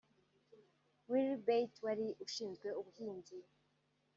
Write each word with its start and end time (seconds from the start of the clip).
Willy 1.09 1.35
Bett 1.45 1.73
wari 1.85 2.07
ushinzwe 2.25 2.67
ubuhinzi 2.79 3.37